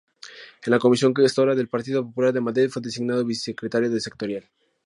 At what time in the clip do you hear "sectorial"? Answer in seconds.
4.01-4.49